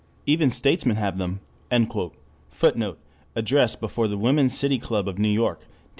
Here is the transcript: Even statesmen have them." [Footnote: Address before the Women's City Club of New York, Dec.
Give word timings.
Even 0.25 0.49
statesmen 0.49 0.95
have 0.95 1.19
them." 1.19 1.41
[Footnote: 2.49 2.97
Address 3.35 3.75
before 3.75 4.07
the 4.07 4.17
Women's 4.17 4.57
City 4.57 4.79
Club 4.79 5.07
of 5.07 5.19
New 5.19 5.29
York, 5.29 5.59
Dec. 5.61 5.69